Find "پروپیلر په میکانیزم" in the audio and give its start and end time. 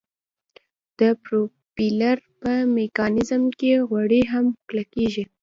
1.23-3.43